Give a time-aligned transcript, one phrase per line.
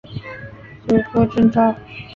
[0.87, 1.75] 祖父郑肇。